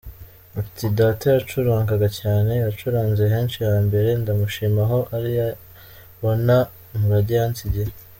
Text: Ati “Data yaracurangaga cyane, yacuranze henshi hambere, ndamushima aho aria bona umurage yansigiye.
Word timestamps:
Ati 0.59 0.85
“Data 0.99 1.23
yaracurangaga 1.27 2.07
cyane, 2.19 2.51
yacuranze 2.63 3.23
henshi 3.33 3.57
hambere, 3.69 4.09
ndamushima 4.21 4.79
aho 4.85 4.99
aria 5.15 5.47
bona 6.21 6.57
umurage 6.95 7.33
yansigiye. 7.41 7.91